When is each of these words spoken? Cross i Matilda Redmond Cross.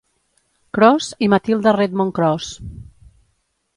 Cross 0.77 1.09
i 1.25 1.29
Matilda 1.33 1.75
Redmond 1.77 2.15
Cross. 2.21 2.49